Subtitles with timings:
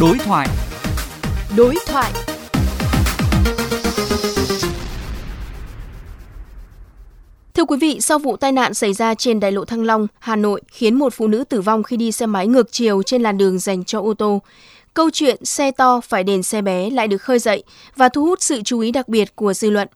[0.00, 0.48] Đối thoại.
[1.56, 2.12] Đối thoại.
[7.54, 10.36] Thưa quý vị, sau vụ tai nạn xảy ra trên đại lộ Thăng Long, Hà
[10.36, 13.38] Nội khiến một phụ nữ tử vong khi đi xe máy ngược chiều trên làn
[13.38, 14.42] đường dành cho ô tô,
[14.94, 17.62] câu chuyện xe to phải đền xe bé lại được khơi dậy
[17.96, 19.88] và thu hút sự chú ý đặc biệt của dư luận.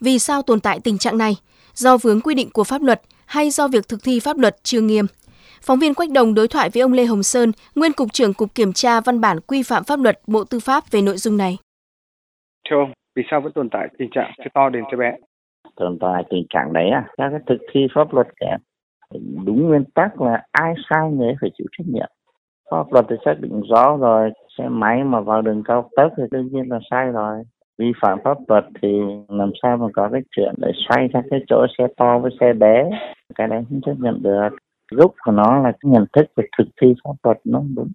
[0.00, 1.36] Vì sao tồn tại tình trạng này?
[1.74, 4.80] Do vướng quy định của pháp luật hay do việc thực thi pháp luật chưa
[4.80, 5.06] nghiêm?
[5.66, 8.54] Phóng viên Quách Đồng đối thoại với ông Lê Hồng Sơn, nguyên cục trưởng Cục
[8.54, 11.58] Kiểm tra văn bản quy phạm pháp luật Bộ Tư pháp về nội dung này.
[12.70, 15.16] Thưa ông, vì sao vẫn tồn tại tình trạng xe to đến xe bé?
[15.76, 17.04] Tồn tại tình trạng đấy à?
[17.16, 18.60] Các cái thực thi pháp luật kém.
[19.44, 22.10] Đúng nguyên tắc là ai sai người phải chịu trách nhiệm.
[22.70, 26.22] Pháp luật thì xác định rõ rồi, xe máy mà vào đường cao tốc thì
[26.30, 27.42] đương nhiên là sai rồi
[27.78, 28.88] vi phạm pháp luật thì
[29.28, 32.52] làm sao mà có cái chuyện để xoay ra cái chỗ xe to với xe
[32.52, 32.90] bé
[33.34, 34.48] cái đấy không chấp nhận được
[34.94, 37.88] gốc của nó là cái nhận thức về thực thi pháp luật, nó đúng.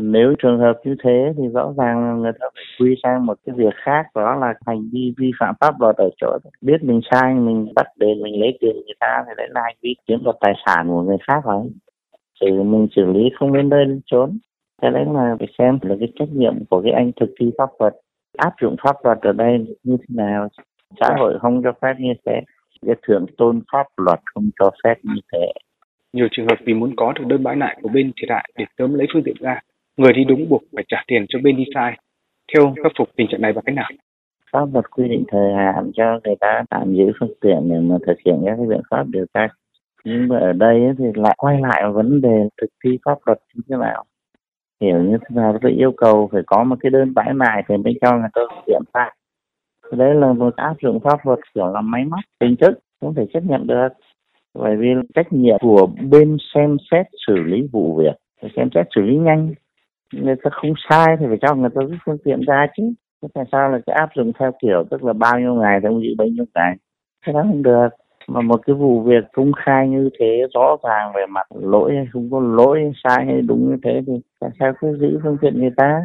[0.00, 3.54] Nếu trường hợp như thế thì rõ ràng người ta phải quy sang một cái
[3.56, 7.34] việc khác, đó là hành vi vi phạm pháp luật ở chỗ biết mình sai,
[7.34, 10.36] mình bắt đền mình lấy tiền người ta thì đấy là hành vi chiếm đoạt
[10.40, 11.70] tài sản của người khác rồi.
[12.40, 14.38] Thì mình xử lý không đến nơi đến chốn.
[14.82, 17.68] Cái đấy là phải xem là cái trách nhiệm của cái anh thực thi pháp
[17.78, 17.94] luật,
[18.36, 20.48] áp dụng pháp luật ở đây như thế nào.
[21.00, 22.40] Xã hội không cho phép như thế.
[22.86, 25.52] Cái thượng tôn pháp luật không cho phép như thế
[26.14, 28.64] nhiều trường hợp vì muốn có được đơn bãi lại của bên thiệt hại để
[28.78, 29.60] sớm lấy phương tiện ra,
[29.96, 31.98] người đi đúng buộc phải trả tiền cho bên đi sai.
[32.54, 33.90] Theo khắc phục tình trạng này bằng cách nào?
[34.52, 37.96] Pháp luật quy định thời hạn cho người ta tạm giữ phương tiện để mà
[38.06, 39.48] thực hiện các cái biện pháp điều tra.
[40.04, 43.62] Nhưng mà ở đây thì lại quay lại vấn đề thực thi pháp luật như
[43.68, 44.04] thế nào.
[44.80, 47.76] Hiểu như thế nào tôi yêu cầu phải có một cái đơn bãi lại thì
[47.76, 49.10] mới cho người ta kiểm tra
[49.92, 53.26] đấy là một áp dụng pháp luật, kiểu là máy móc, hình thức, không thể
[53.32, 53.88] chấp nhận được
[54.54, 58.16] bởi vì trách nhiệm của bên xem xét xử lý vụ việc.
[58.42, 59.54] Phải xem xét xử lý nhanh.
[60.12, 62.82] Người ta không sai thì phải cho người ta rút phương tiện ra chứ.
[63.22, 65.88] Thế tại sao là cái áp dụng theo kiểu tức là bao nhiêu ngày thì
[65.88, 66.76] ông giữ bấy nhiêu ngày?
[67.26, 67.88] Cái đó không được.
[68.28, 72.06] Mà một cái vụ việc công khai như thế, rõ ràng về mặt lỗi hay
[72.12, 75.60] không có lỗi, sai hay đúng như thế thì tại sao cứ giữ phương tiện
[75.60, 76.02] người ta?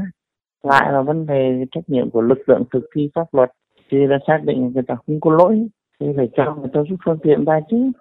[0.63, 3.51] Lại là vấn đề trách nhiệm của lực lượng thực thi pháp luật.
[3.89, 5.67] Khi đã xác định người ta không có lỗi,
[5.99, 7.91] thì phải cho người ta rút phương tiện ra chứ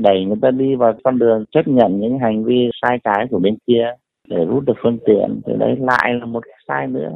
[0.00, 3.38] đẩy người ta đi vào con đường chấp nhận những hành vi sai trái của
[3.38, 3.94] bên kia
[4.28, 7.12] để rút được phương tiện thì đấy lại là một sai nữa.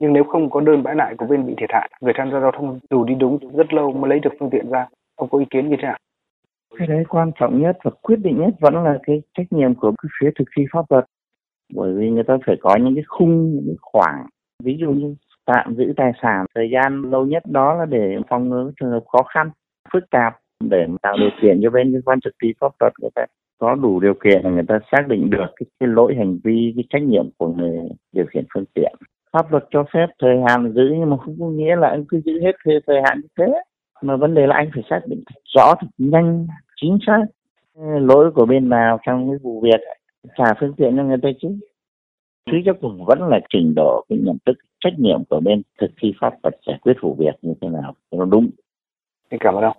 [0.00, 2.40] Nhưng nếu không có đơn bãi lại của bên bị thiệt hại người tham gia
[2.40, 5.38] giao thông dù đi đúng rất lâu mới lấy được phương tiện ra ông có
[5.38, 5.98] ý kiến như thế nào?
[6.78, 9.92] Cái đấy quan trọng nhất và quyết định nhất vẫn là cái trách nhiệm của
[10.02, 11.04] cái phía thực thi pháp luật.
[11.74, 14.26] Bởi vì người ta phải có những cái khung những cái khoảng.
[14.64, 15.14] Ví dụ như
[15.46, 19.04] tạm giữ tài sản thời gian lâu nhất đó là để phòng ngừa trường hợp
[19.06, 19.50] khó khăn
[19.92, 23.10] phức tạp để tạo điều kiện cho bên cơ quan thực thi pháp luật người
[23.14, 23.26] ta
[23.58, 26.72] có đủ điều kiện là người ta xác định được cái, cái lỗi hành vi
[26.76, 27.78] cái trách nhiệm của người
[28.12, 28.92] điều khiển phương tiện.
[29.32, 32.20] Pháp luật cho phép thời hạn giữ nhưng mà không có nghĩa là anh cứ
[32.24, 32.52] giữ hết
[32.86, 33.52] thời hạn như thế.
[34.02, 36.46] Mà vấn đề là anh phải xác định thật rõ thật nhanh
[36.80, 37.18] chính xác
[38.00, 39.80] lỗi của bên nào trong cái vụ việc
[40.38, 41.48] trả phương tiện cho người ta chứ.
[42.50, 45.90] Thứ cho cùng vẫn là trình độ cái nhận thức trách nhiệm của bên thực
[46.00, 48.50] thi pháp luật giải quyết vụ việc như thế nào nó đúng.
[49.40, 49.76] Cảm ơn ông.